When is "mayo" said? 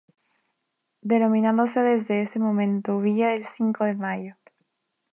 3.93-4.35